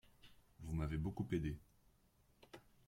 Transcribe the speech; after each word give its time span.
Vous 0.63 0.73
m'avez 0.73 0.97
beaucoup 0.97 1.27
aidé. 1.31 1.59